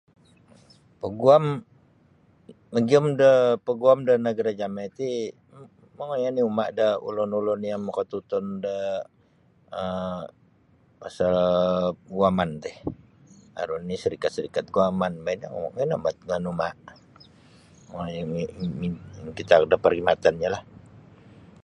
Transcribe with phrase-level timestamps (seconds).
[1.01, 1.43] Paguam
[2.73, 3.29] magiyum de
[3.65, 5.07] paguam de nagara' jami' ti
[5.53, 5.61] um
[5.95, 8.75] mongoi oni uma' da ulu-ulun yang makatutun da
[9.79, 10.17] um
[11.01, 11.35] pasal
[12.15, 12.71] guaman ti
[13.59, 15.47] aru nini' sarikat-sarikat guaman boh ino
[15.83, 16.77] ino bat ngoiyon umaa'
[17.91, 18.41] mongoi mi
[19.25, 20.63] mikitaak da perkhidmatannyolah.